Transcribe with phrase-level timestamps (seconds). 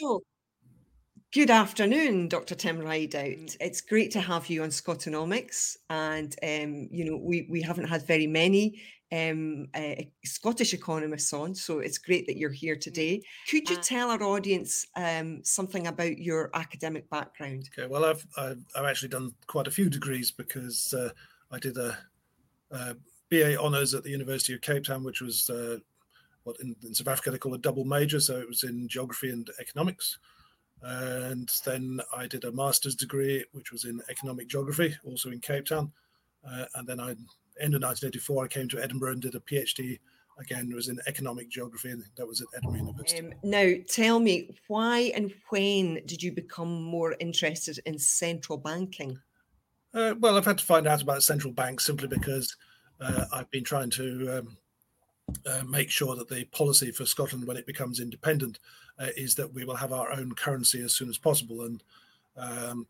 [0.00, 0.22] So,
[1.32, 2.54] good afternoon, Dr.
[2.54, 3.56] Tim Rideout.
[3.60, 8.06] It's great to have you on Scotonomics, and um, you know we we haven't had
[8.06, 8.80] very many
[9.12, 13.22] um, uh, Scottish economists on, so it's great that you're here today.
[13.50, 17.68] Could you tell our audience um, something about your academic background?
[17.76, 21.10] Okay, well, I've I've, I've actually done quite a few degrees because uh,
[21.50, 21.98] I did a,
[22.70, 22.96] a,
[23.30, 25.78] BA honours at the University of Cape Town, which was uh,
[26.44, 29.30] what in, in, South Africa they call a double major, so it was in geography
[29.30, 30.18] and economics.
[30.82, 35.66] And then I did a master's degree, which was in economic geography, also in Cape
[35.66, 35.92] Town.
[36.48, 37.10] Uh, and then I,
[37.60, 39.98] end of 1984, I came to Edinburgh and did a PhD.
[40.38, 43.20] Again, it was in economic geography, and that was at Edinburgh University.
[43.20, 49.18] Um, now, tell me, why and when did you become more interested in central banking?
[49.92, 52.56] Uh, well, I've had to find out about central banks simply because
[53.00, 54.56] uh, I've been trying to um,
[55.46, 58.58] uh, make sure that the policy for Scotland when it becomes independent
[58.98, 61.62] uh, is that we will have our own currency as soon as possible.
[61.62, 61.82] And
[62.36, 62.86] um,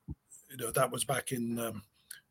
[0.48, 1.82] you know that was back in um,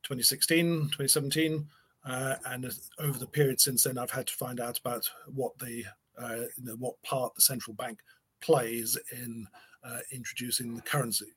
[0.03, 1.67] 2016, 2017,
[2.05, 5.85] uh, and over the period since then, I've had to find out about what the
[6.17, 6.45] uh,
[6.77, 7.99] what part the central bank
[8.41, 9.47] plays in
[9.83, 11.33] uh, introducing the currency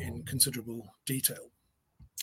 [0.00, 1.50] in considerable detail.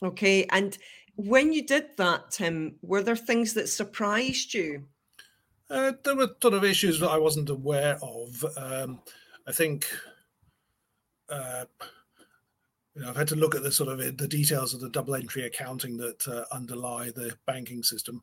[0.04, 0.78] Okay, and
[1.16, 4.84] when you did that, Tim, were there things that surprised you?
[5.70, 8.46] Uh, there were sort of issues that I wasn't aware of.
[8.58, 9.02] Um,
[9.48, 9.88] I think
[11.30, 11.66] uh,
[12.96, 15.16] you know, I've had to look at the sort of the details of the double
[15.16, 18.22] entry accounting that uh, underlie the banking system,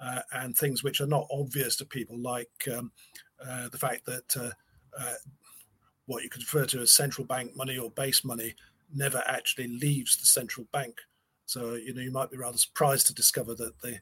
[0.00, 2.92] uh, and things which are not obvious to people, like um,
[3.46, 4.36] uh, the fact that
[4.98, 5.14] uh,
[6.06, 8.54] what you could refer to as central bank money or base money
[8.92, 11.00] never actually leaves the central bank.
[11.50, 13.98] So you know you might be rather surprised to discover that the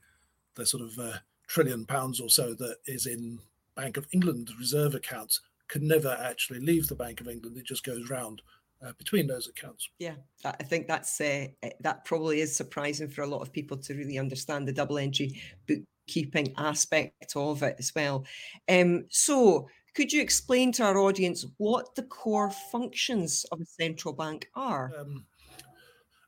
[0.55, 0.99] the sort of
[1.47, 3.39] trillion pounds or so that is in
[3.75, 7.57] Bank of England reserve accounts can never actually leave the Bank of England.
[7.57, 8.43] It just goes round
[8.85, 9.89] uh, between those accounts.
[9.99, 13.79] Yeah, I think that's uh, eh, that probably is surprising for a lot of people
[13.79, 18.27] to really understand the double entry bookkeeping aspect of it as well.
[18.69, 24.13] Um, so, could you explain to our audience what the core functions of a central
[24.13, 24.93] bank are?
[24.99, 25.25] Um,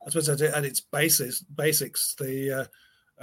[0.05, 2.65] I suppose at, its basis, basics, the uh,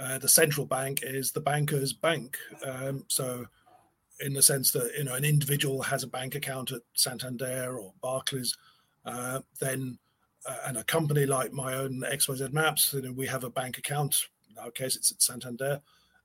[0.00, 2.38] uh, the central bank is the banker's bank.
[2.64, 3.46] Um, so,
[4.20, 7.92] in the sense that you know an individual has a bank account at Santander or
[8.00, 8.56] Barclays,
[9.04, 9.98] uh, then
[10.46, 13.78] uh, and a company like my own XYZ Maps, you know, we have a bank
[13.78, 14.28] account.
[14.50, 15.80] In our case, it's at Santander,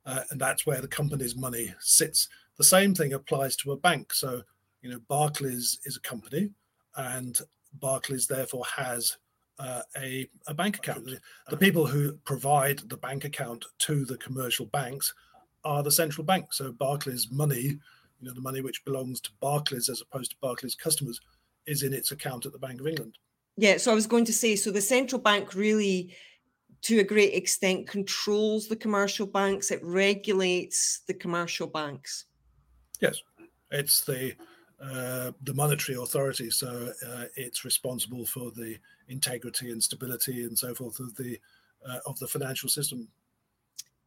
[0.06, 2.30] uh, and that's where the company's money sits.
[2.58, 4.14] The same thing applies to a bank.
[4.14, 4.44] So,
[4.82, 6.52] you know, Barclays is a company,
[6.96, 7.40] and
[7.74, 9.18] Barclays therefore has
[9.60, 11.10] uh, a, a bank account.
[11.50, 15.14] The people who provide the bank account to the commercial banks
[15.64, 16.54] are the central bank.
[16.54, 17.62] So Barclays money,
[18.20, 21.20] you know, the money which belongs to Barclays as opposed to Barclays customers,
[21.66, 23.18] is in its account at the Bank of England.
[23.56, 26.16] Yeah, so I was going to say, so the central bank really,
[26.82, 29.72] to a great extent, controls the commercial banks.
[29.72, 32.26] It regulates the commercial banks.
[33.00, 33.22] Yes,
[33.72, 34.34] it's the
[34.84, 38.78] uh, the monetary authority, so uh, it's responsible for the
[39.08, 41.40] integrity and stability and so forth of the
[41.88, 43.08] uh, of the financial system.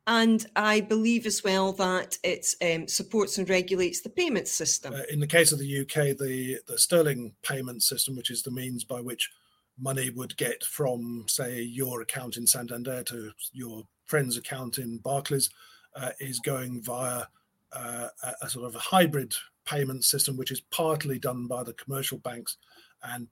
[0.07, 4.95] And I believe as well that it um, supports and regulates the payment system.
[4.95, 8.53] Uh, in the case of the UK, the, the sterling payment system, which is the
[8.53, 9.31] means by which
[9.79, 15.51] money would get from, say, your account in Santander to your friend's account in Barclays,
[15.97, 17.25] uh, is going via
[17.73, 19.35] uh, a, a, sort of a hybrid
[19.67, 22.57] payment system, which is partly done by the commercial banks
[23.03, 23.29] and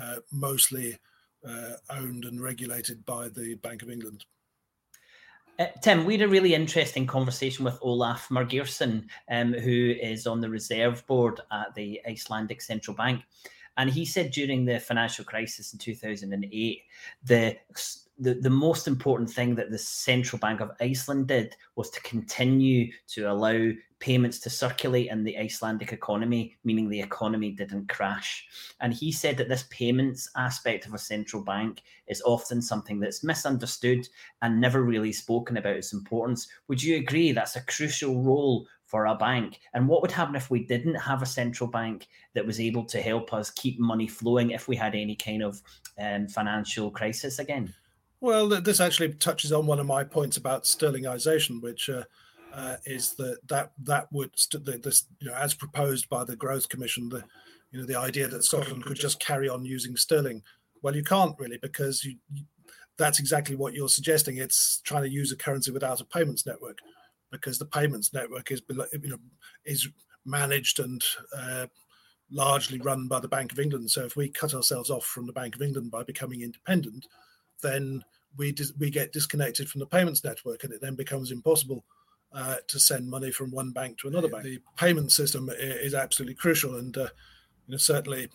[0.00, 0.98] uh, mostly
[1.48, 4.24] uh, owned and regulated by the Bank of England.
[5.58, 10.40] Uh, Tim, we had a really interesting conversation with Olaf Margeirsson, um, who is on
[10.40, 13.22] the reserve board at the Icelandic Central Bank.
[13.76, 16.82] And he said during the financial crisis in 2008,
[17.24, 17.56] the
[18.18, 22.92] the, the most important thing that the Central Bank of Iceland did was to continue
[23.08, 23.72] to allow
[24.02, 28.44] payments to circulate in the Icelandic economy, meaning the economy didn't crash.
[28.80, 33.22] And he said that this payments aspect of a central bank is often something that's
[33.22, 34.08] misunderstood
[34.42, 36.48] and never really spoken about its importance.
[36.66, 39.60] Would you agree that's a crucial role for a bank?
[39.72, 43.00] And what would happen if we didn't have a central bank that was able to
[43.00, 45.62] help us keep money flowing if we had any kind of
[45.96, 47.72] um, financial crisis again?
[48.20, 52.04] Well, this actually touches on one of my points about sterlingization, which uh,
[52.52, 56.68] uh, is that that that would st- this you know as proposed by the Growth
[56.68, 57.24] Commission, the
[57.70, 60.42] you know the idea that Scotland could just carry on using sterling.
[60.82, 62.44] Well, you can't really because you, you,
[62.98, 64.36] that's exactly what you're suggesting.
[64.36, 66.78] It's trying to use a currency without a payments network.
[67.30, 69.18] because the payments network is you know
[69.64, 69.88] is
[70.24, 71.02] managed and
[71.36, 71.66] uh,
[72.30, 73.90] largely run by the Bank of England.
[73.90, 77.06] So if we cut ourselves off from the Bank of England by becoming independent,
[77.62, 78.04] then
[78.36, 81.84] we dis- we get disconnected from the payments network, and it then becomes impossible
[82.34, 84.44] uh, to send money from one bank to another bank.
[84.44, 87.08] The payment system is absolutely crucial, and uh,
[87.66, 88.28] you know certainly,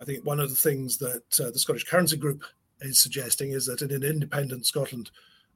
[0.00, 2.44] I think one of the things that uh, the Scottish Currency Group
[2.80, 5.10] is suggesting is that in an independent Scotland,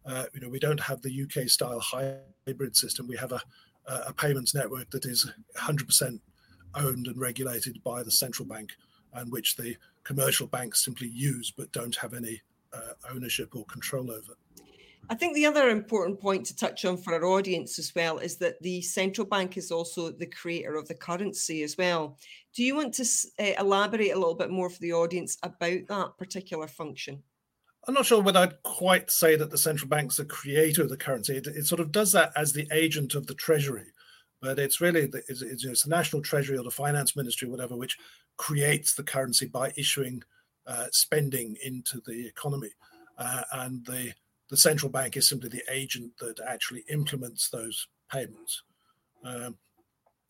[0.05, 3.07] uh, you know, we don't have the UK style hybrid system.
[3.07, 3.41] We have a
[3.87, 6.21] a payments network that is 100%
[6.75, 8.71] owned and regulated by the central bank,
[9.15, 12.41] and which the commercial banks simply use but don't have any
[12.73, 14.35] uh, ownership or control over.
[15.11, 18.37] I think the other important point to touch on for our audience as well is
[18.37, 22.17] that the central bank is also the creator of the currency as well.
[22.55, 23.05] Do you want to
[23.39, 27.23] uh, elaborate a little bit more for the audience about that particular function?
[27.87, 30.97] I'm not sure whether I'd quite say that the central bank's the creator of the
[30.97, 31.37] currency.
[31.37, 33.87] It, it sort of does that as the agent of the treasury,
[34.41, 37.77] but it's really the, it's, it's, it's, the national treasury or the finance ministry, whatever,
[37.77, 37.99] which
[38.37, 40.23] creates the currency by issuing
[40.65, 42.71] uh, spending into the economy,
[43.19, 44.13] uh, and the
[44.51, 48.63] the central bank is simply the agent that actually implements those payments.
[49.25, 49.57] Um,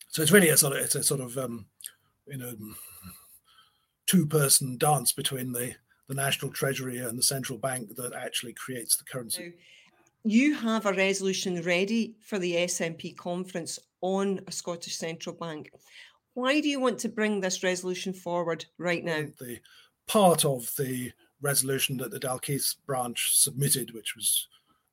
[0.07, 1.65] so it's really a sort of it's a sort of um,
[2.27, 2.55] you know
[4.05, 5.73] two person dance between the
[6.07, 9.53] the national treasury and the central bank that actually creates the currency.
[10.25, 15.71] You have a resolution ready for the SNP conference on a Scottish central bank.
[16.33, 19.25] Why do you want to bring this resolution forward right now?
[19.39, 19.59] The
[20.07, 21.11] part of the
[21.43, 24.47] resolution that the Dalkeith branch submitted, which was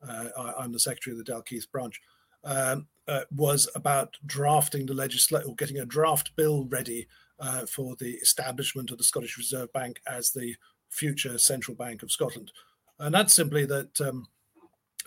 [0.06, 2.00] uh, I, am the secretary of the Dalkeith branch,
[2.44, 7.06] um, uh, was about drafting the legislation or getting a draft bill ready
[7.38, 10.54] uh, for the establishment of the Scottish Reserve Bank as the
[10.90, 12.52] future central bank of Scotland.
[12.98, 14.28] And that's simply that um,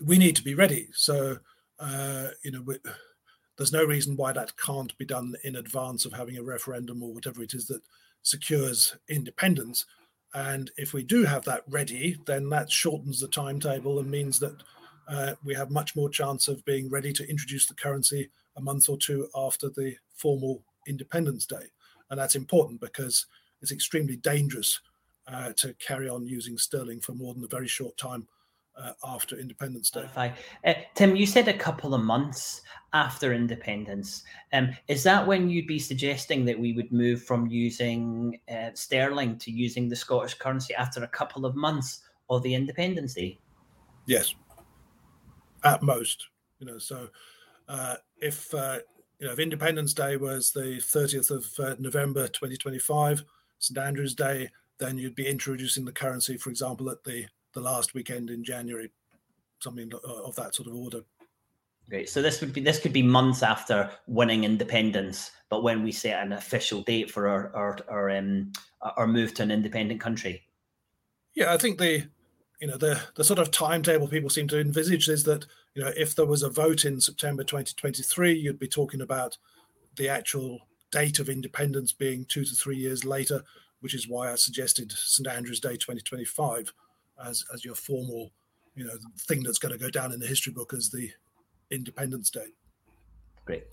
[0.04, 0.90] we need to be ready.
[0.94, 1.38] So,
[1.80, 2.78] uh, you know, we,
[3.58, 7.14] there's no reason why that can't be done in advance of having a referendum or
[7.14, 7.82] whatever it is that
[8.24, 9.86] secures independence.
[10.34, 14.64] And if we do have that ready, then that shortens the timetable and means that
[15.08, 18.90] uh, we have much more chance of being ready to introduce the currency a month
[18.90, 21.72] or two after the formal Independence Day.
[22.10, 23.26] And that's important because
[23.62, 24.80] it's extremely dangerous
[25.28, 28.28] uh, to carry on using sterling for more than a very short time
[28.78, 30.06] uh, after Independence Day.
[30.66, 32.62] Uh, Tim, you said a couple of months
[32.94, 34.24] after independence.
[34.52, 39.38] Um, is that when you'd be suggesting that we would move from using uh, sterling
[39.40, 43.40] to using the Scottish currency after a couple of months of the Independence Day?
[44.06, 44.34] Yes,
[45.64, 46.28] at most.
[46.60, 47.10] You know, so
[47.68, 48.80] uh, if uh,
[49.20, 53.24] you know if Independence Day was the 30th of uh, November 2025,
[53.60, 54.50] St Andrew's Day,
[54.80, 58.92] then you'd be introducing the currency, for example, at the the last weekend in January,
[59.60, 61.02] something of that sort of order.
[61.90, 62.10] Great.
[62.10, 66.24] So this would be this could be months after winning independence, but when we set
[66.26, 70.44] an official date for our our our, um, our move to an independent country.
[71.36, 72.08] Yeah, I think the
[72.62, 75.46] you know the the sort of timetable people seem to envisage is that
[75.76, 79.38] you know if there was a vote in September 2023, you'd be talking about
[79.98, 80.60] the actual
[80.92, 83.44] date of independence being two to three years later,
[83.82, 86.72] which is why I suggested St Andrew's Day 2025
[87.24, 88.32] as as your formal,
[88.76, 91.12] you know, thing that's going to go down in the history book as the
[91.72, 92.48] Independence Day.
[93.46, 93.66] Great.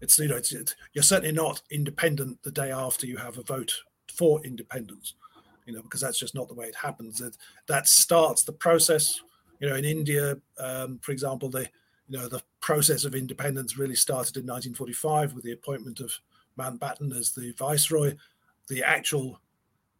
[0.00, 3.42] It's you know, it's, it's you're certainly not independent the day after you have a
[3.42, 3.72] vote
[4.14, 5.14] for independence,
[5.66, 7.18] you know, because that's just not the way it happens.
[7.18, 7.36] That
[7.66, 9.20] that starts the process.
[9.60, 11.68] You know, in India, um, for example, the
[12.08, 16.12] you know the process of independence really started in 1945 with the appointment of
[16.58, 18.14] Mountbatten as the viceroy.
[18.68, 19.40] The actual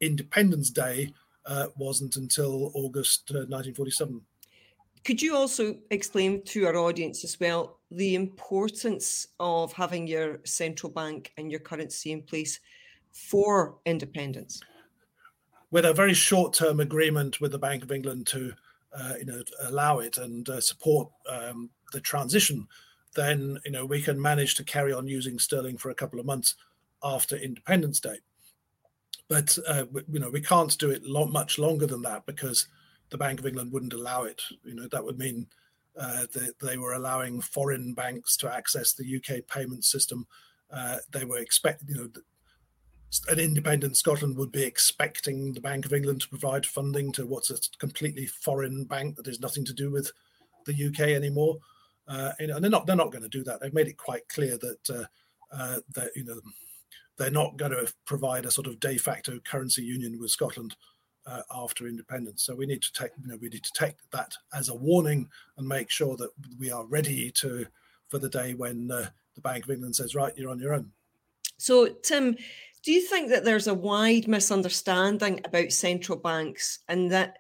[0.00, 1.12] Independence Day
[1.48, 4.20] uh, wasn't until August uh, 1947.
[5.04, 10.92] Could you also explain to our audience as well the importance of having your central
[10.92, 12.60] bank and your currency in place
[13.12, 14.60] for independence?
[15.70, 18.52] With a very short-term agreement with the Bank of England to,
[18.92, 22.66] uh, you know, allow it and uh, support um, the transition,
[23.14, 26.26] then you know we can manage to carry on using sterling for a couple of
[26.26, 26.54] months
[27.02, 28.18] after Independence Day.
[29.28, 32.66] But uh, you know, we can't do it lo- much longer than that because
[33.10, 34.42] the Bank of England wouldn't allow it.
[34.64, 35.46] You know, that would mean
[35.98, 40.26] uh, that they were allowing foreign banks to access the UK payment system.
[40.70, 42.08] Uh, they were expecting, you know,
[43.28, 47.50] an independent Scotland would be expecting the Bank of England to provide funding to what's
[47.50, 50.12] a completely foreign bank that has nothing to do with
[50.66, 51.58] the UK anymore.
[52.06, 53.60] Uh, and they're not they're not going to do that.
[53.60, 55.04] They've made it quite clear that uh,
[55.52, 56.40] uh, that you know
[57.18, 60.76] they're not going to provide a sort of de facto currency union with Scotland
[61.26, 62.44] uh, after independence.
[62.44, 65.28] So we need to take, you know, we need to take that as a warning
[65.56, 67.66] and make sure that we are ready to
[68.08, 70.90] for the day when uh, the Bank of England says, right, you're on your own.
[71.58, 72.36] So, Tim,
[72.82, 77.36] do you think that there's a wide misunderstanding about central banks and that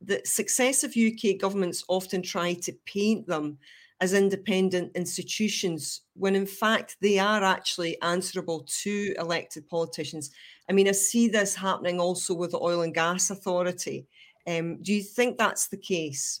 [0.00, 3.58] the successive UK governments often try to paint them
[4.00, 10.30] as independent institutions when in fact they are actually answerable to elected politicians.
[10.68, 14.06] I mean, I see this happening also with the Oil and Gas Authority.
[14.46, 16.40] Um, do you think that's the case?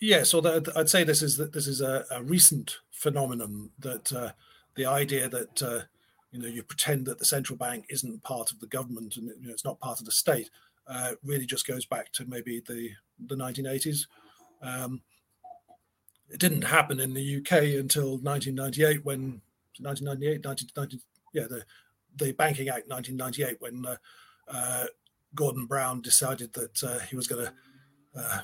[0.00, 4.32] Yes, so that, I'd say this is this is a, a recent phenomenon that uh,
[4.74, 5.80] the idea that uh,
[6.32, 9.46] you know you pretend that the central bank isn't part of the government and you
[9.46, 10.50] know, it's not part of the state
[10.88, 12.90] uh, really just goes back to maybe the
[13.26, 14.06] the 1980s.
[14.62, 15.02] Um,
[16.30, 19.40] it didn't happen in the UK until 1998 when
[19.80, 21.00] 1998 1990
[21.32, 21.64] yeah the
[22.16, 23.96] the Banking Act 1998 when uh,
[24.48, 24.86] uh,
[25.34, 27.52] Gordon Brown decided that uh, he was going to
[28.16, 28.40] uh,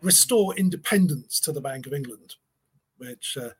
[0.00, 2.36] restore independence to the Bank of England,
[2.96, 3.50] which uh,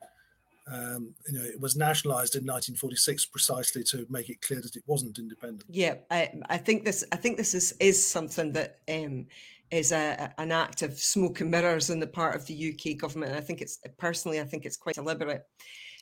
[0.73, 4.83] um, you know, it was nationalised in 1946 precisely to make it clear that it
[4.87, 5.65] wasn't independent.
[5.69, 7.05] Yeah, I, I think this.
[7.13, 9.27] I think this is is something that um,
[9.75, 13.33] is a, an act of smoke and mirrors on the part of the UK government.
[13.33, 15.43] And I think it's personally, I think it's quite deliberate.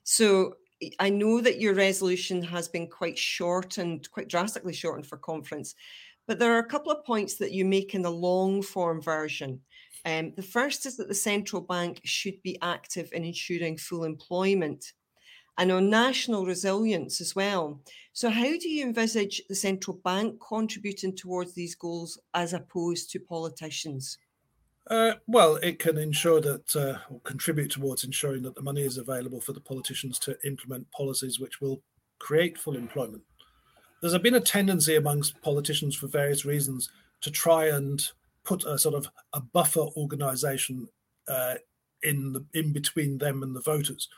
[0.05, 0.57] So
[0.99, 5.75] I know that your resolution has been quite shortened, quite drastically shortened for conference,
[6.29, 9.61] but there are a couple of points that you make in the long form version.
[10.05, 14.93] Um, the first is that the central bank should be active in ensuring full employment
[15.59, 17.81] and on national resilience as well.
[18.13, 23.21] So, how do you envisage the central bank contributing towards these goals as opposed to
[23.21, 24.19] politicians?
[24.89, 28.99] Uh, well, it can ensure that, uh, or contribute towards ensuring that the money is
[28.99, 31.83] available for the politicians to implement policies which will
[32.19, 33.23] create full employment.
[34.01, 36.91] There's been a tendency amongst politicians for various reasons
[37.21, 38.05] to try and
[38.45, 40.89] put a sort of a buffer organization
[41.29, 41.55] uh,
[42.03, 44.09] in the in between them and the voters.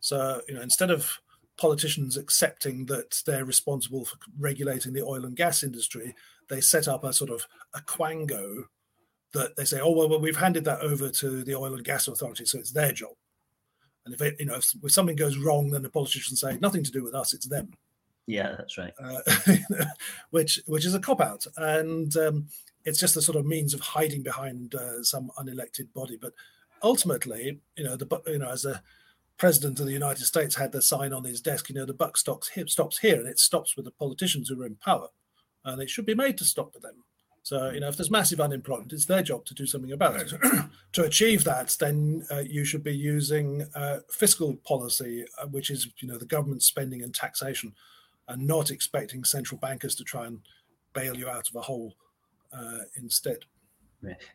[0.00, 1.20] So you know, instead of
[1.56, 6.14] politicians accepting that they're responsible for regulating the oil and gas industry,
[6.48, 8.64] they set up a sort of a quango
[9.32, 12.08] that they say, oh well, well we've handed that over to the oil and gas
[12.08, 13.12] authority, so it's their job.
[14.04, 16.82] And if it, you know if, if something goes wrong, then the politicians say nothing
[16.82, 17.72] to do with us, it's them.
[18.26, 18.92] Yeah, that's right.
[19.02, 19.20] Uh,
[20.30, 22.46] which which is a cop out, and um,
[22.84, 26.16] it's just a sort of means of hiding behind uh, some unelected body.
[26.20, 26.32] But
[26.82, 28.82] ultimately, you know, the you know as a
[29.40, 32.18] president of the United States had the sign on his desk, you know, the buck
[32.18, 35.08] stops here, stops here, and it stops with the politicians who are in power,
[35.64, 37.04] and it should be made to stop with them.
[37.42, 40.34] So, you know, if there's massive unemployment, it's their job to do something about it.
[40.92, 45.88] to achieve that, then uh, you should be using uh, fiscal policy, uh, which is,
[46.00, 47.72] you know, the government spending and taxation,
[48.28, 50.40] and not expecting central bankers to try and
[50.92, 51.94] bail you out of a hole
[52.52, 53.38] uh, instead.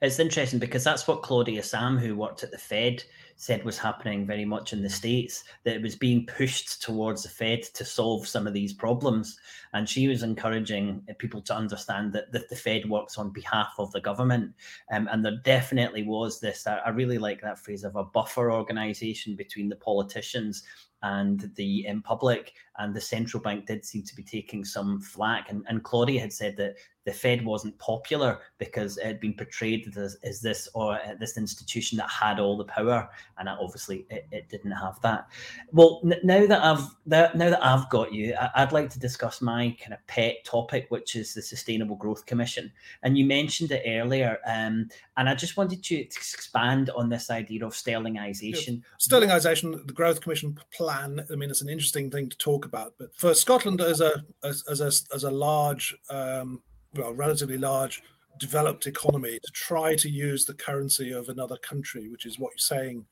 [0.02, 3.04] It's interesting because that's what Claudia Sahm, who worked at the Fed,
[3.36, 7.30] said was happening very much in the States, that it was being pushed towards the
[7.30, 9.40] Fed to solve some of these problems.
[9.74, 13.92] And she was encouraging people to understand that, that the Fed works on behalf of
[13.92, 14.54] the government.
[14.92, 19.36] Um, and there definitely was this, I really like that phrase of a buffer organization
[19.36, 20.64] between the politicians
[21.04, 25.52] and the um, public and the central bank did seem to be taking some flack
[25.52, 29.96] and, and claudia had said that the Fed wasn't popular because it had been portrayed
[29.96, 33.08] as, as this or uh, this institution that had all the power,
[33.38, 35.28] and obviously it, it didn't have that.
[35.72, 39.00] Well, n- now that I've that, now that I've got you, I, would like to
[39.00, 42.72] discuss my kind of pet topic, which is the Sustainable Growth Commission.
[43.04, 47.66] And you mentioned it earlier, um, and I just wanted to expand on this idea
[47.66, 48.82] of sterlingization.
[49.00, 51.24] Sterlingization, the Growth Commission plan.
[51.32, 54.64] I mean, it's an interesting thing to talk about, but for Scotland as a as,
[54.70, 56.62] as a as a large um,
[56.96, 58.02] well, relatively large
[58.40, 62.58] developed economy to try to use the currency of another country, which is what you're
[62.58, 63.06] saying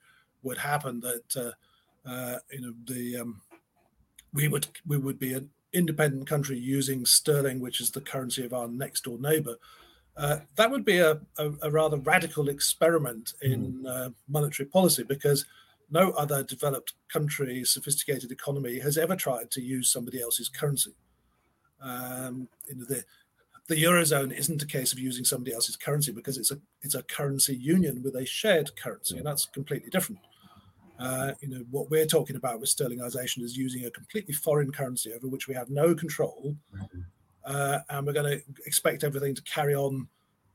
[0.44, 1.00] would happen.
[1.00, 1.56] That
[2.06, 3.42] uh, uh, you know the um,
[4.34, 8.54] we would we would be an independent country using sterling, which is the currency of
[8.54, 9.56] our next door neighbor.
[10.16, 13.88] Uh, that would be a, a, a, rather radical experiment in mm.
[13.88, 15.44] uh, monetary policy because
[15.90, 20.94] no other developed country, sophisticated economy has ever tried to use somebody else's currency.
[21.82, 23.04] Um, you know, the,
[23.68, 27.04] the eurozone isn't a case of using somebody else's currency because it's a it's a
[27.04, 30.20] currency union with a shared currency, and that's completely different.
[31.00, 35.14] Uh, you know what we're talking about with sterlingization is using a completely foreign currency
[35.14, 36.56] over which we have no control,
[37.46, 40.08] uh, and we're going to expect everything to carry on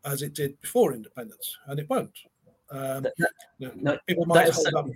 [0.05, 2.17] as it did before independence, and it won't.
[2.71, 3.07] Um,
[3.59, 4.87] you know, no, people might hold up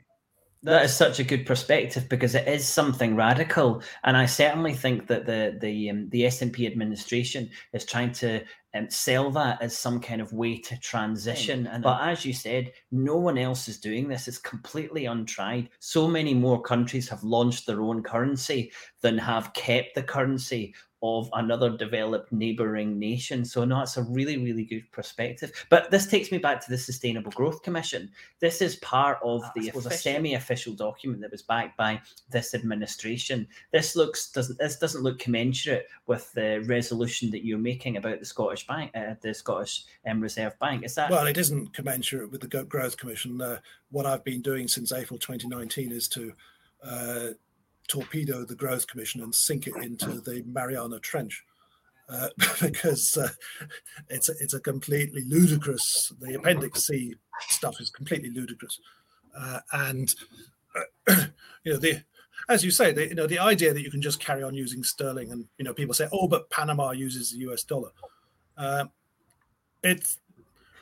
[0.64, 5.08] that is such a good perspective because it is something radical, and I certainly think
[5.08, 10.00] that the the um, the SNP administration is trying to um, sell that as some
[10.00, 11.66] kind of way to transition.
[11.66, 14.28] And but as you said, no one else is doing this.
[14.28, 15.68] It's completely untried.
[15.80, 21.28] So many more countries have launched their own currency than have kept the currency of
[21.32, 23.44] another developed neighboring nation.
[23.44, 25.52] So no, it's a really, really good perspective.
[25.68, 28.10] But this takes me back to the Sustainable Growth Commission.
[28.38, 33.48] This is part of the was a semi-official document that was backed by this administration.
[33.72, 38.26] This looks doesn't this doesn't look commensurate with the resolution that you're making about the
[38.26, 40.84] Scottish Bank, uh, the Scottish um, Reserve Bank.
[40.84, 41.26] Is that well?
[41.26, 43.40] It isn't commensurate with the Growth Commission.
[43.40, 43.58] Uh,
[43.90, 46.32] what I've been doing since April 2019 is to
[46.84, 47.28] uh,
[47.88, 51.44] torpedo the Growth Commission and sink it into the Mariana Trench.
[52.08, 52.28] Uh,
[52.60, 53.28] because uh,
[54.10, 56.12] it's a, it's a completely ludicrous.
[56.20, 57.14] The Appendix C
[57.48, 58.80] stuff is completely ludicrous,
[59.38, 60.14] uh, and
[61.08, 62.02] you know the
[62.48, 64.82] as you say, the, you know the idea that you can just carry on using
[64.82, 67.62] sterling, and you know people say, oh, but Panama uses the U.S.
[67.62, 67.90] dollar.
[68.56, 68.84] Uh,
[69.82, 70.18] it's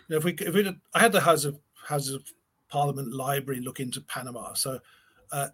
[0.09, 2.25] you know, if we if we I had the House of House of
[2.69, 4.79] Parliament library look into Panama, so
[5.33, 5.49] uh,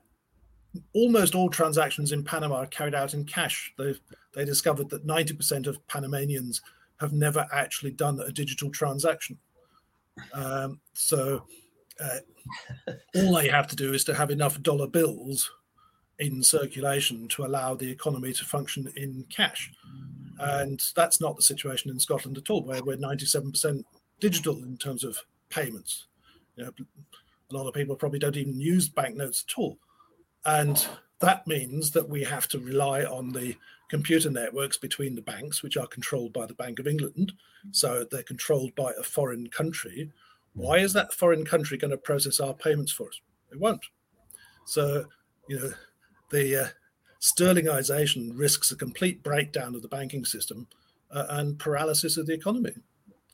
[0.94, 3.72] almost all transactions in Panama are carried out in cash.
[3.78, 3.94] They
[4.34, 6.60] they discovered that 90% of Panamanians
[7.00, 9.38] have never actually done a digital transaction.
[10.32, 11.46] Um, so
[12.00, 12.18] uh,
[13.14, 15.50] all they have to do is to have enough dollar bills
[16.18, 19.70] in circulation to allow the economy to function in cash.
[20.38, 23.84] And that's not the situation in Scotland at all, where we're 97%
[24.20, 25.18] digital in terms of
[25.48, 26.06] payments.
[26.56, 26.72] You know,
[27.50, 29.78] a lot of people probably don't even use banknotes at all.
[30.46, 30.86] And
[31.18, 33.56] that means that we have to rely on the
[33.88, 37.32] computer networks between the banks, which are controlled by the Bank of England.
[37.72, 40.12] So they're controlled by a foreign country.
[40.54, 43.20] Why is that foreign country going to process our payments for us?
[43.52, 43.84] It won't.
[44.64, 45.06] So,
[45.48, 45.70] you know,
[46.30, 46.68] the uh,
[47.20, 50.66] sterlingization risks a complete breakdown of the banking system
[51.10, 52.72] uh, and paralysis of the economy.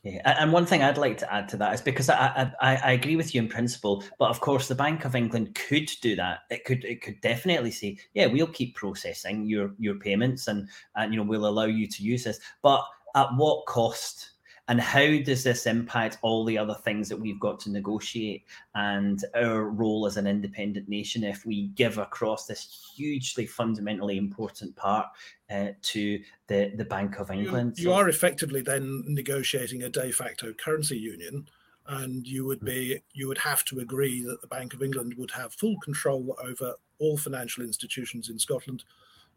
[0.03, 2.91] Yeah, and one thing I'd like to add to that is because I, I, I
[2.91, 6.39] agree with you in principle, but of course the Bank of England could do that.
[6.49, 11.13] It could it could definitely say, yeah, we'll keep processing your your payments and and
[11.13, 12.83] you know we'll allow you to use this, but
[13.15, 14.31] at what cost?
[14.69, 18.45] And how does this impact all the other things that we've got to negotiate
[18.75, 24.73] and our role as an independent nation if we give across this hugely fundamentally important
[24.75, 25.07] part
[25.49, 27.77] uh, to the, the Bank of England?
[27.77, 31.47] You, you so, are effectively then negotiating a de facto currency union
[31.87, 35.31] and you would be you would have to agree that the Bank of England would
[35.31, 38.85] have full control over all financial institutions in Scotland,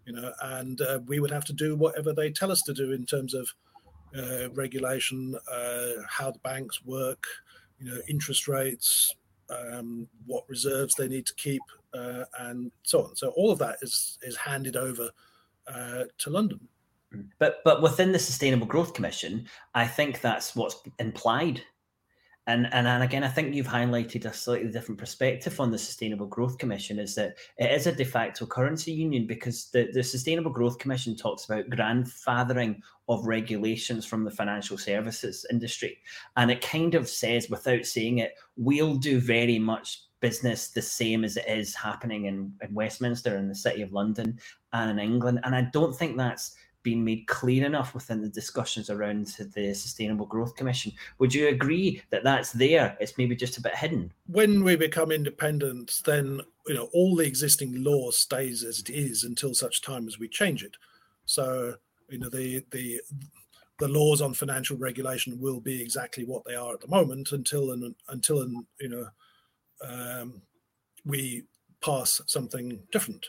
[0.04, 2.92] you know, and uh, we would have to do whatever they tell us to do
[2.92, 3.52] in terms of
[4.18, 7.24] uh, regulation, uh, how the banks work,
[7.78, 9.14] you know, interest rates,
[9.50, 11.62] um, what reserves they need to keep,
[11.94, 13.16] uh, and so on.
[13.16, 15.10] So all of that is is handed over
[15.66, 16.60] uh, to London.
[17.38, 21.62] But but within the Sustainable Growth Commission, I think that's what's implied
[22.46, 26.26] and, and and again, I think you've highlighted a slightly different perspective on the Sustainable
[26.26, 30.52] Growth Commission is that it is a de facto currency union because the, the Sustainable
[30.52, 35.98] Growth Commission talks about grandfathering of regulations from the financial services industry.
[36.36, 41.24] And it kind of says, without saying it, we'll do very much business the same
[41.24, 44.38] as it is happening in, in Westminster in the City of London
[44.72, 45.40] and in England.
[45.42, 46.54] And I don't think that's
[46.86, 50.92] been made clear enough within the discussions around the Sustainable Growth Commission.
[51.18, 52.96] Would you agree that that's there?
[53.00, 54.12] It's maybe just a bit hidden.
[54.28, 59.24] When we become independent, then you know all the existing law stays as it is
[59.24, 60.76] until such time as we change it.
[61.24, 61.74] So
[62.08, 63.00] you know the the
[63.80, 67.72] the laws on financial regulation will be exactly what they are at the moment until
[67.72, 69.08] and until and you know
[69.82, 70.40] um,
[71.04, 71.42] we
[71.84, 73.26] pass something different.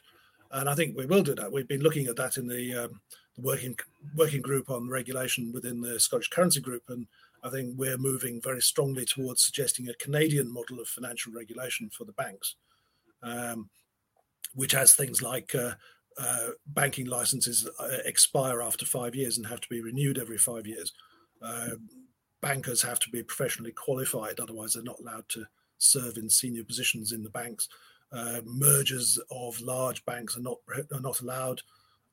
[0.52, 1.52] And I think we will do that.
[1.52, 3.02] We've been looking at that in the um,
[3.38, 3.76] working
[4.16, 7.08] working group on regulation within the Scottish Currency Group, and
[7.44, 12.04] I think we're moving very strongly towards suggesting a Canadian model of financial regulation for
[12.04, 12.56] the banks,
[13.24, 13.70] um,
[14.56, 15.74] which has things like uh,
[16.18, 20.66] uh, banking licenses uh, expire after five years and have to be renewed every five
[20.66, 20.92] years.
[21.42, 21.70] Uh,
[22.42, 25.46] bankers have to be professionally qualified, otherwise they're not allowed to
[25.78, 27.70] serve in senior positions in the banks.
[28.12, 30.58] Uh, mergers of large banks are not
[30.94, 31.62] are not allowed.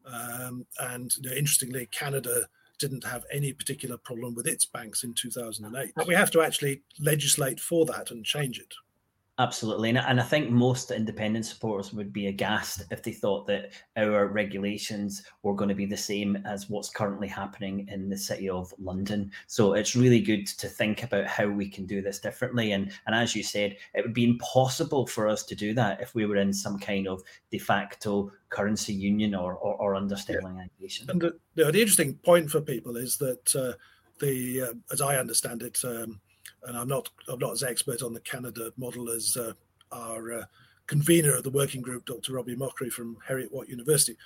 [0.07, 2.47] Um, and you know, interestingly, Canada
[2.79, 5.93] didn't have any particular problem with its banks in 2008.
[5.95, 8.75] But we have to actually legislate for that and change it.
[9.41, 9.89] Absolutely.
[9.89, 14.29] And, and I think most independent supporters would be aghast if they thought that our
[14.29, 18.73] regulations were going to be the same as what's currently happening in the city of
[18.79, 19.33] London.
[19.49, 22.73] So it's really good to think about how we can do this differently.
[22.73, 26.15] And, and as you said, it would be impossible for us to do that if
[26.15, 31.09] we were in some kind of de facto currency union or, or, or under sterlingization.
[31.09, 33.55] And the, the, interesting point for people is that.
[33.55, 33.73] Uh,
[34.21, 36.21] the uh, as I understand it, um,
[36.67, 39.53] and I'm not I'm not as expert on the Canada model as uh,
[39.93, 40.45] our uh,
[40.87, 42.35] convener of the working group, Dr.
[42.35, 44.17] Robbie Mochrie from Heriot Watt University,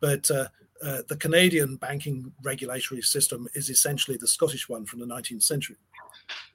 [0.00, 0.48] but uh,
[0.82, 5.76] uh, the Canadian banking regulatory system is essentially the Scottish one from the 19th century.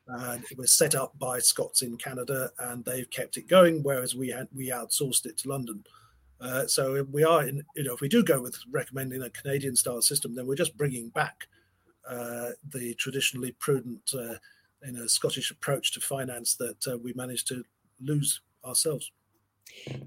[0.07, 4.15] And it was set up by Scots in Canada, and they've kept it going, whereas
[4.15, 5.83] we had we outsourced it to London.
[6.39, 9.75] Uh, so we are in, you know, if we do go with recommending a Canadian
[9.75, 11.47] style system, then we're just bringing back
[12.07, 14.13] uh, the traditionally prudent,
[14.83, 17.63] in a Scottish approach to finance that uh, we managed to
[18.01, 19.11] lose ourselves.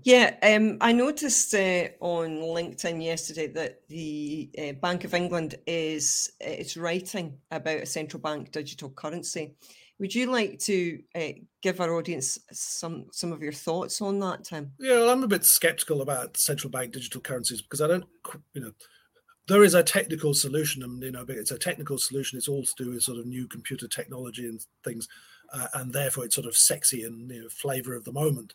[0.03, 6.33] Yeah, um, I noticed uh, on LinkedIn yesterday that the uh, Bank of England is
[6.41, 9.55] it's writing about a central bank digital currency.
[9.99, 14.45] Would you like to uh, give our audience some some of your thoughts on that,
[14.45, 14.73] Tim?
[14.79, 18.05] Yeah, well, I'm a bit skeptical about central bank digital currencies because I don't,
[18.55, 18.73] you know,
[19.49, 22.37] there is a technical solution, and you know, it's a technical solution.
[22.37, 25.09] It's all to do with sort of new computer technology and things,
[25.53, 28.55] uh, and therefore it's sort of sexy and you know, flavor of the moment.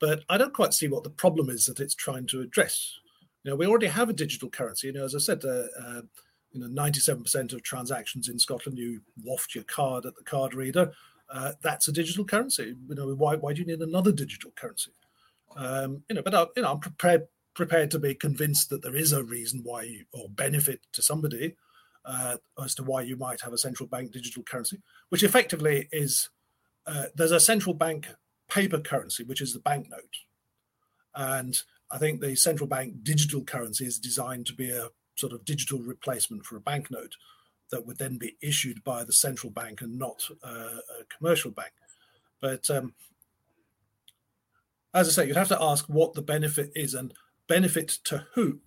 [0.00, 2.92] But I don't quite see what the problem is that it's trying to address.
[3.42, 4.88] You know, we already have a digital currency.
[4.88, 6.02] You know, as I said, uh, uh,
[6.52, 10.92] you know, 97% of transactions in Scotland, you waft your card at the card reader.
[11.30, 12.74] Uh, that's a digital currency.
[12.88, 14.92] You know, why, why do you need another digital currency?
[15.56, 18.82] Um, you know, but I, uh, you know, I'm prepared prepared to be convinced that
[18.82, 21.54] there is a reason why you, or benefit to somebody
[22.04, 26.30] uh, as to why you might have a central bank digital currency, which effectively is
[26.86, 28.08] uh, there's a central bank
[28.48, 30.16] paper currency, which is the banknote,
[31.14, 35.44] and I think the central bank digital currency is designed to be a sort of
[35.44, 37.14] digital replacement for a banknote
[37.70, 41.72] that would then be issued by the central bank and not uh, a commercial bank.
[42.40, 42.94] But um,
[44.92, 47.14] as I say, you'd have to ask what the benefit is and
[47.48, 48.60] benefit to who.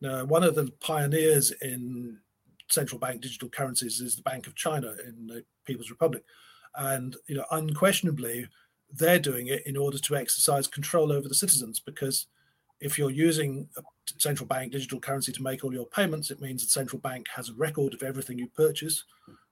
[0.00, 2.18] Now, one of the pioneers in
[2.70, 6.24] central bank digital currencies is the Bank of China in the People's Republic,
[6.76, 8.48] and you know, unquestionably,
[8.92, 12.26] they're doing it in order to exercise control over the citizens because
[12.80, 13.82] if you're using a
[14.18, 17.48] central bank digital currency to make all your payments, it means the central bank has
[17.48, 19.04] a record of everything you purchase.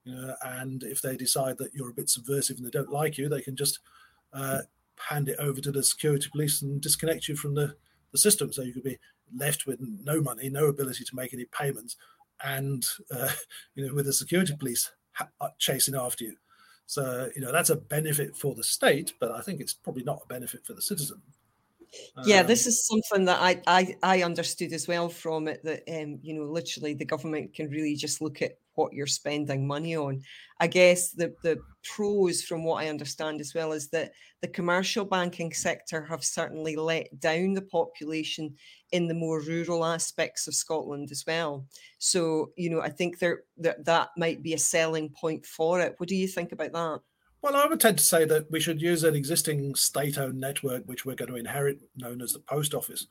[0.04, 3.18] You know, and if they decide that you're a bit subversive and they don't like
[3.18, 3.80] you, they can just
[4.32, 4.60] uh,
[5.08, 7.74] hand it over to the security police and disconnect you from the,
[8.12, 8.52] the system.
[8.52, 8.98] So you could be
[9.34, 11.96] left with no money, no ability to make any payments,
[12.44, 13.30] and uh,
[13.74, 16.36] you know, with the security police ha- uh, chasing after you.
[16.86, 20.22] So you know that's a benefit for the state, but I think it's probably not
[20.24, 21.20] a benefit for the citizen.
[22.24, 25.82] Yeah, um, this is something that I, I I understood as well from it that
[25.88, 29.96] um, you know literally the government can really just look at what you're spending money
[29.96, 30.22] on.
[30.60, 35.04] I guess the the pros from what I understand as well is that the commercial
[35.04, 38.54] banking sector have certainly let down the population
[38.92, 41.66] in the more rural aspects of Scotland as well.
[41.98, 45.94] So you know I think there that that might be a selling point for it.
[45.98, 47.00] What do you think about that?
[47.42, 51.04] Well, I would tend to say that we should use an existing state-owned network, which
[51.04, 53.06] we're going to inherit, known as the post office,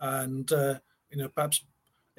[0.00, 0.78] and uh,
[1.10, 1.64] you know perhaps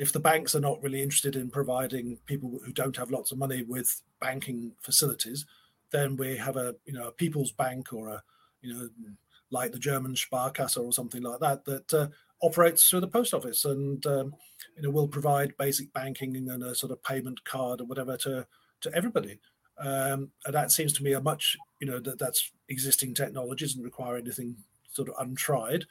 [0.02, 3.38] if the banks are not really interested in providing people who don't have lots of
[3.38, 5.46] money with banking facilities,
[5.92, 8.24] then we have a you know a people's bank or a
[8.64, 8.90] you know
[9.52, 12.08] like the German Sparkasse or something like that that uh,
[12.42, 14.34] operates through the post office and um,
[14.76, 18.48] you know will provide basic banking and a sort of payment card or whatever to
[18.82, 19.40] to everybody.
[19.78, 23.84] Um, and that seems to me a much, you know, that that's existing technology doesn't
[23.84, 24.56] require anything
[24.92, 25.86] sort of untried.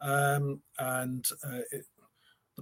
[0.00, 1.86] Um, and uh, it,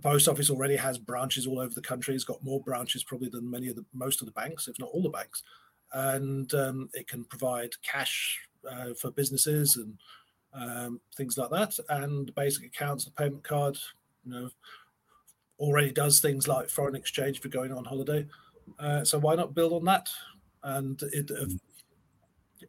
[0.00, 2.14] the post office already has branches all over the country.
[2.14, 4.90] It's got more branches probably than many of the most of the banks, if not
[4.92, 5.42] all the banks.
[5.92, 9.98] And um, it can provide cash uh, for businesses and
[10.54, 11.76] um, things like that.
[11.88, 13.78] And basic accounts, the payment card,
[14.24, 14.50] you know,
[15.58, 18.26] already does things like foreign exchange for going on holiday.
[18.78, 20.08] Uh, so why not build on that?
[20.62, 21.46] and it uh,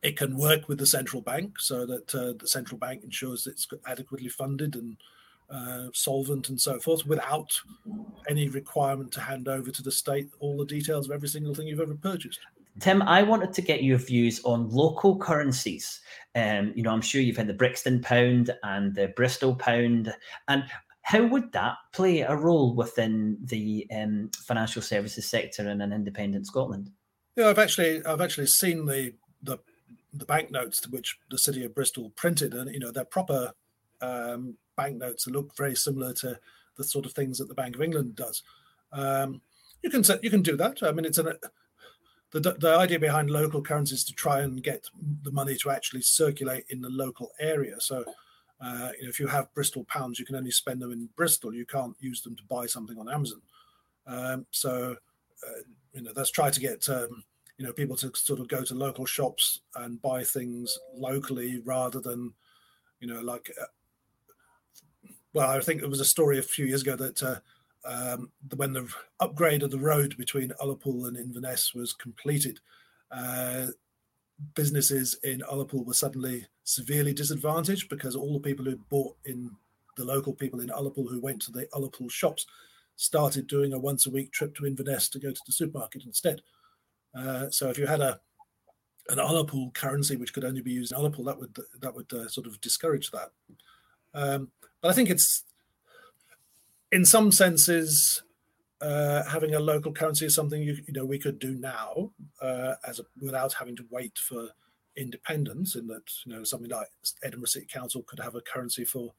[0.02, 3.67] it can work with the central bank so that uh, the central bank ensures it's
[3.86, 4.98] adequately funded and
[5.51, 7.51] uh, solvent and so forth without
[8.29, 11.67] any requirement to hand over to the state all the details of every single thing
[11.67, 12.39] you've ever purchased.
[12.79, 15.99] Tim, I wanted to get your views on local currencies.
[16.35, 20.13] Um, you know, I'm sure you've had the Brixton pound and the Bristol pound,
[20.47, 20.63] and
[21.01, 26.47] how would that play a role within the um, financial services sector in an independent
[26.47, 26.91] Scotland?
[27.35, 29.57] Yeah, I've actually I've actually seen the the
[30.13, 33.51] the banknotes which the city of Bristol printed, and you know they're proper
[34.01, 36.39] um, banknotes look very similar to
[36.78, 38.44] the sort of things that the Bank of England does.
[38.91, 39.41] Um,
[39.82, 40.84] you can you can do that.
[40.84, 41.34] I mean, it's an
[42.32, 44.89] the the idea behind local currencies is to try and get
[45.24, 47.80] the money to actually circulate in the local area.
[47.80, 48.04] So.
[48.63, 51.52] Uh, you know, if you have Bristol pounds, you can only spend them in Bristol.
[51.52, 53.41] You can't use them to buy something on Amazon.
[54.06, 54.96] Um, so
[55.48, 55.62] uh,
[55.94, 57.24] you know, let's try to get um,
[57.58, 62.00] you know people to sort of go to local shops and buy things locally rather
[62.00, 62.34] than
[63.00, 63.65] you know like uh,
[65.34, 67.36] well i think there was a story a few years ago that uh,
[67.86, 68.88] um, when the
[69.20, 72.60] upgrade of the road between Ullapool and Inverness was completed,
[73.12, 73.67] uh,
[74.56, 79.52] businesses in Ullapool were suddenly severely disadvantaged because all the people who bought in
[79.98, 82.46] the local people in Ullapool who went to the Ullapool shops
[82.96, 86.41] started doing a once a week trip to Inverness to go to the supermarket instead.
[87.15, 88.20] Uh, so if you had a
[89.10, 92.28] an Ullapool currency which could only be used in Ullapool, that would that would uh,
[92.28, 93.32] sort of discourage that.
[94.13, 95.43] Um, but I think it's
[96.91, 98.24] in some senses
[98.82, 102.74] uh, having a local currency is something you, you know we could do now uh,
[102.88, 104.50] as a, without having to wait for
[104.97, 105.76] independence.
[105.76, 106.88] In that you know something like
[107.24, 109.13] Edinburgh City Council could have a currency for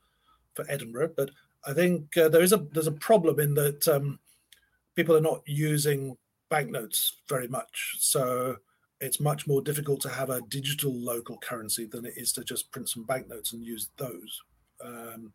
[0.55, 1.31] for Edinburgh, but
[1.67, 4.19] I think uh, there is a there's a problem in that um,
[4.97, 6.17] people are not using
[6.51, 7.97] banknotes very much.
[7.99, 8.57] So
[9.01, 12.71] it's much more difficult to have a digital local currency than it is to just
[12.71, 14.43] print some banknotes and use those.
[14.85, 15.33] Um,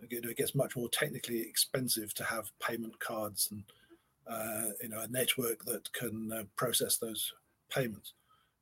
[0.00, 3.64] it gets much more technically expensive to have payment cards and
[4.26, 7.32] uh, you know a network that can uh, process those
[7.70, 8.12] payments.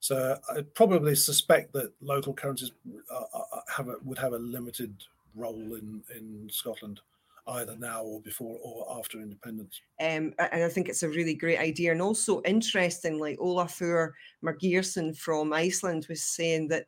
[0.01, 2.73] So I probably suspect that local currencies
[3.69, 4.95] have a, would have a limited
[5.35, 7.01] role in in Scotland
[7.49, 9.81] either now or before or after independence.
[10.01, 11.93] Um, and I think it's a really great idea.
[11.93, 14.13] And also, interestingly, Olafur
[14.45, 16.87] Margeirsson from Iceland was saying that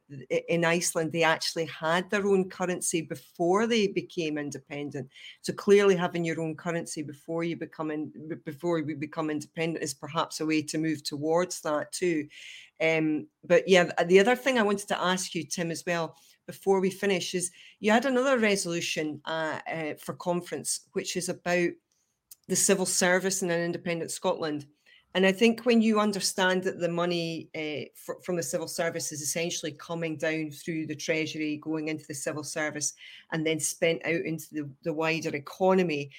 [0.49, 5.09] in Iceland they actually had their own currency before they became independent.
[5.43, 8.13] So clearly, having your own currency before you become in,
[8.45, 12.29] before we become independent is perhaps a way to move towards that too.
[12.81, 16.81] Um, but yeah, the other thing I wanted to ask you, Tim, as well before
[16.81, 21.71] we finish is you had another resolution uh, uh, for conference, which is about
[22.49, 24.67] the civil service in an independent Scotland.
[25.17, 29.13] And I think when you understand that the money uh, for, from the civil service
[29.13, 32.95] is essentially coming down through the treasury, going into the civil service,
[33.31, 36.11] and then spent out into the, the wider economy,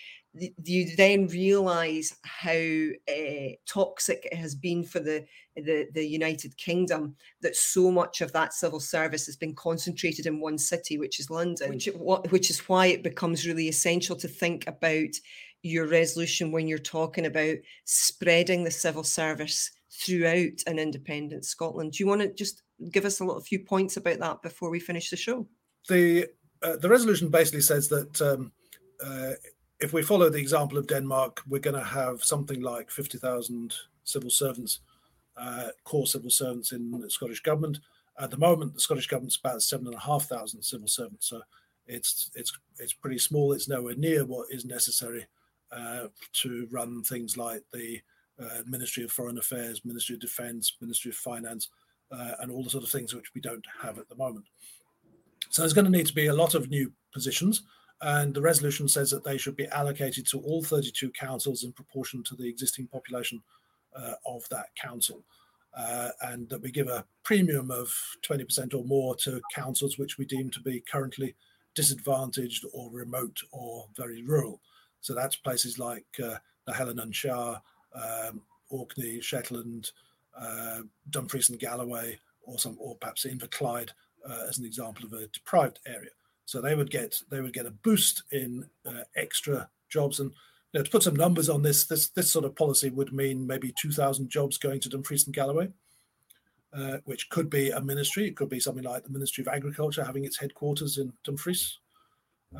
[0.63, 7.15] you then realize how uh, toxic it has been for the, the, the United Kingdom
[7.41, 11.29] that so much of that civil service has been concentrated in one city, which is
[11.29, 11.89] London, which,
[12.29, 15.15] which is why it becomes really essential to think about
[15.61, 21.93] your resolution when you're talking about spreading the civil service throughout an independent Scotland.
[21.93, 24.79] Do you want to just give us a little few points about that before we
[24.79, 25.47] finish the show?
[25.87, 26.27] The
[26.61, 28.51] uh, the resolution basically says that um,
[29.03, 29.33] uh,
[29.85, 33.71] if we follow the example of Denmark, we're going to have something like 50,000
[34.03, 34.79] civil servants,
[35.37, 37.77] uh, core civil servants in the Scottish government.
[38.19, 41.41] At the moment, the Scottish government's about seven and a half thousand civil servants, so
[41.85, 43.51] it's it's it's pretty small.
[43.51, 45.27] It's nowhere near what is necessary
[45.71, 46.07] uh,
[46.41, 47.99] to run things like the
[48.41, 51.69] uh, Ministry of Foreign Affairs, Ministry of Defence, Ministry of Finance,
[52.11, 54.45] uh, and all the sort of things which we don't have at the moment.
[55.49, 57.63] So there's going to need to be a lot of new positions
[58.01, 62.23] and the resolution says that they should be allocated to all 32 councils in proportion
[62.23, 63.41] to the existing population
[63.95, 65.23] uh, of that council.
[65.77, 67.93] Uh, and that we give a premium of
[68.25, 71.35] 20% or more to councils which we deem to be currently
[71.73, 74.61] disadvantaged or remote or very rural.
[75.01, 77.59] So that's places like uh, the Eilean Siar,
[77.93, 79.91] um, Orkney, Shetland,
[80.39, 80.79] uh,
[81.09, 83.89] Dumfries and Galloway, or some, or perhaps Inverclyde
[84.27, 86.09] uh, as an example of a deprived area.
[86.45, 90.19] So they would get they would get a boost in uh, extra jobs.
[90.19, 90.31] And
[90.71, 93.47] you know, to put some numbers on this, this this sort of policy would mean
[93.47, 95.69] maybe two thousand jobs going to Dumfries and Galloway,
[96.73, 98.27] uh, which could be a ministry.
[98.27, 101.79] It could be something like the Ministry of Agriculture having its headquarters in Dumfries,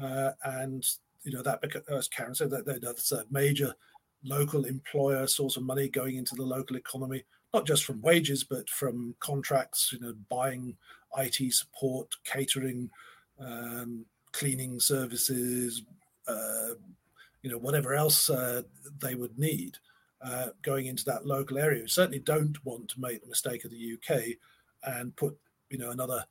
[0.02, 0.84] uh, and
[1.24, 3.76] you know that as Karen said, that, that's a major
[4.24, 8.67] local employer source of money going into the local economy, not just from wages but
[8.67, 9.91] from contracts.
[9.93, 10.76] You know, buying
[11.17, 12.89] IT support, catering
[13.39, 15.84] um, cleaning services,
[16.28, 16.76] uh,
[17.41, 18.63] you know, whatever else uh,
[19.00, 19.78] they would need
[20.24, 21.84] uh, going into that local area.
[21.84, 24.38] We certainly don't want to make the mistake of the UK
[24.84, 25.38] and put,
[25.69, 26.26] you know, another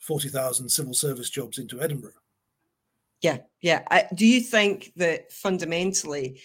[0.00, 2.12] 40,000 civil service jobs into Edinburgh.
[3.20, 3.82] Yeah, yeah.
[3.90, 6.40] I, do you think that fundamentally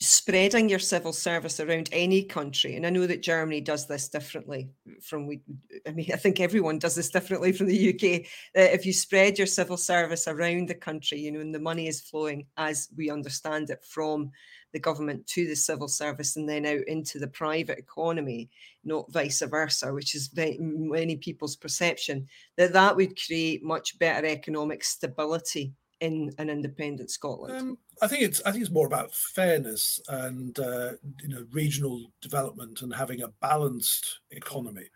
[0.00, 4.68] spreading your civil service around any country and i know that germany does this differently
[5.00, 5.40] from we
[5.86, 8.20] i mean i think everyone does this differently from the uk
[8.56, 11.86] uh, if you spread your civil service around the country you know and the money
[11.86, 14.30] is flowing as we understand it from
[14.72, 18.50] the government to the civil service and then out into the private economy
[18.84, 24.82] not vice versa which is many people's perception that that would create much better economic
[24.82, 27.56] stability in an independent Scotland?
[27.56, 30.92] Um, I think it's I think it's more about fairness and uh,
[31.22, 34.86] you know regional development and having a balanced economy.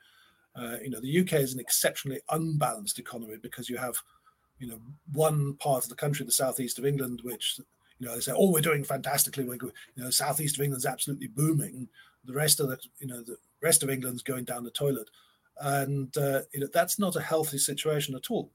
[0.59, 3.97] Uh, you know, the UK is an exceptionally unbalanced economy because you have,
[4.59, 4.81] you know,
[5.13, 7.61] one part of the country, the southeast of England, which
[7.99, 9.45] you know they say, "Oh, we're doing fantastically.
[9.45, 11.89] We're, you know, southeast of England's absolutely booming."
[12.25, 15.09] The rest of the, you know, the rest of England's going down the toilet,
[15.61, 18.51] and uh, you know that's not a healthy situation at all.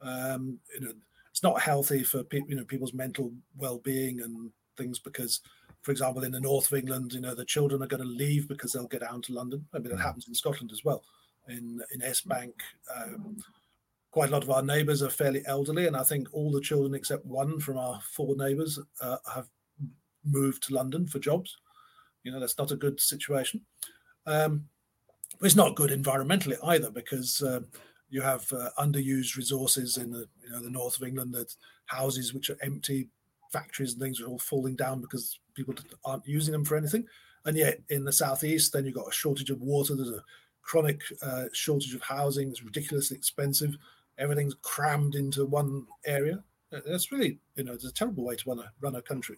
[0.00, 0.92] Um, you know,
[1.30, 5.40] it's not healthy for people, you know, people's mental well-being and things because
[5.82, 8.46] for example, in the north of England, you know, the children are going to leave
[8.46, 9.66] because they'll get down to London.
[9.74, 10.02] I mean, that mm.
[10.02, 11.02] happens in Scotland as well
[11.48, 12.54] in in S Bank.
[12.94, 13.36] Um,
[14.10, 16.94] quite a lot of our neighbours are fairly elderly, and I think all the children
[16.94, 19.48] except one from our four neighbours uh, have
[20.24, 21.56] moved to London for jobs.
[22.22, 23.62] You know, that's not a good situation.
[24.26, 24.68] Um,
[25.40, 27.60] it's not good environmentally either because uh,
[28.10, 31.34] you have uh, underused resources in the you know the north of England.
[31.34, 31.54] That
[31.86, 33.08] houses which are empty,
[33.52, 35.74] factories and things are all falling down because people
[36.04, 37.04] aren't using them for anything.
[37.44, 39.94] And yet in the southeast, then you've got a shortage of water.
[39.94, 40.22] There's a
[40.62, 42.50] chronic uh, shortage of housing.
[42.50, 43.76] It's ridiculously expensive.
[44.18, 46.42] Everything's crammed into one area.
[46.72, 49.36] Uh, that's really, you know, it's a terrible way to run a run a country.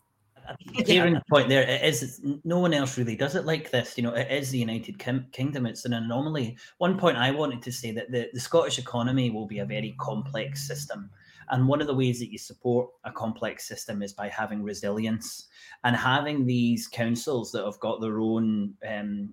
[0.87, 3.97] Hearing the point there, it is no one else really does it like this.
[3.97, 5.65] You know, it is the United Kingdom.
[5.65, 6.59] It's an anomaly.
[6.79, 9.95] One point I wanted to say that the, the Scottish economy will be a very
[9.99, 11.11] complex system.
[11.51, 15.47] And one of the ways that you support a complex system is by having resilience
[15.83, 19.33] and having these councils that have got their own um,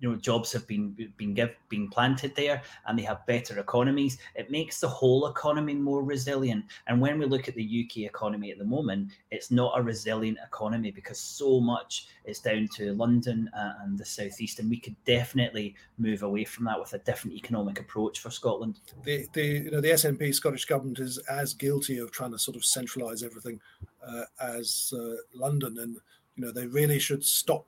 [0.00, 4.18] you know jobs have been been give, been planted there and they have better economies
[4.34, 6.64] it makes the whole economy more resilient.
[6.86, 10.38] And when we look at the uk economy at the moment it's not a resilient
[10.44, 15.74] economy because so much is down to london and the southeast and we could definitely
[15.98, 18.80] move away from that with a different economic approach for scotland.
[19.04, 22.56] The, the you know the snp scottish government is as guilty of trying to sort
[22.56, 23.60] of centralize everything
[24.06, 25.78] uh, as uh, london.
[25.78, 25.96] And
[26.36, 27.66] you know they really should stop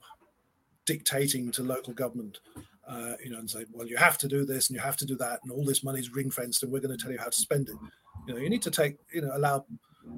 [0.88, 2.40] dictating to local government,
[2.88, 5.04] uh, you know, and say, well, you have to do this and you have to
[5.04, 7.18] do that, and all this money is ring fenced, and we're going to tell you
[7.18, 7.76] how to spend it.
[8.26, 9.66] You know, you need to take, you know, allow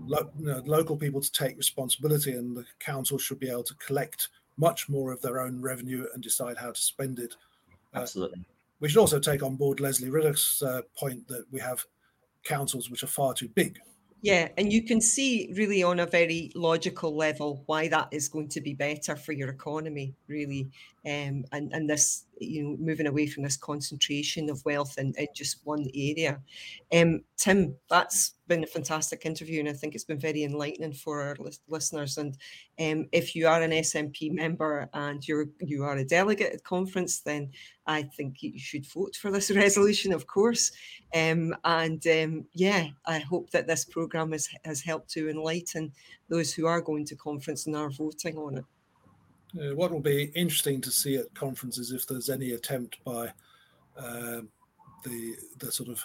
[0.07, 3.75] lo- you know, local people to take responsibility, and the council should be able to
[3.75, 7.35] collect much more of their own revenue and decide how to spend it.
[7.95, 8.45] Uh, Absolutely.
[8.79, 11.85] We should also take on board Lesley Riddoch's uh, point that we have
[12.45, 13.79] councils which are far too big.
[14.23, 18.49] Yeah, and you can see really on a very logical level why that is going
[18.49, 20.71] to be better for your economy, really.
[21.07, 25.29] Um, and, and this, you know, moving away from this concentration of wealth in, in
[25.35, 26.41] just one area.
[26.93, 31.23] Um, Tim, that's been a fantastic interview, and I think it's been very enlightening for
[31.23, 31.37] our
[31.69, 32.19] listeners.
[32.19, 32.37] And
[32.79, 37.21] um, if you are an SNP member and you're you are a delegate at conference,
[37.21, 37.51] then
[37.87, 40.73] I think you should vote for this resolution, of course.
[41.15, 45.93] Um, and um, yeah, I hope that this program has, has helped to enlighten
[46.29, 48.65] those who are going to conference and are voting on it.
[49.59, 53.27] Uh, what will be interesting to see at conferences if there's any attempt by
[53.97, 54.41] uh,
[55.05, 56.05] the the sort of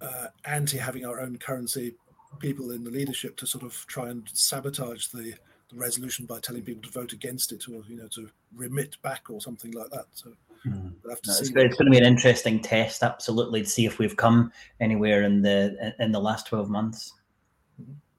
[0.00, 1.94] uh, anti having our own currency
[2.38, 5.34] people in the leadership to sort of try and sabotage the,
[5.68, 9.28] the, resolution by telling people to vote against it or you know to remit back
[9.28, 10.06] or something like that.
[10.12, 10.32] So
[10.66, 10.92] mm.
[11.02, 11.40] we'll have to no, see.
[11.40, 15.22] It's, it's, going to be an interesting test, absolutely, to see if we've come anywhere
[15.22, 17.12] in the in the last twelve months.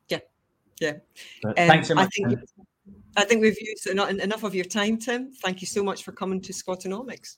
[0.09, 0.19] Yeah,
[0.79, 0.93] yeah.
[1.45, 2.15] Um, thanks so much.
[3.17, 5.31] I think we've used enough of your time, Tim.
[5.43, 7.37] Thank you so much for coming to Scotonomics.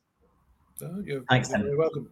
[0.82, 1.66] Uh, you're Thanks, Tim.
[1.66, 2.10] You're welcome.